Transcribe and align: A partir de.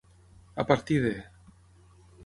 A 0.55 0.65
partir 0.71 0.99
de. 1.05 1.13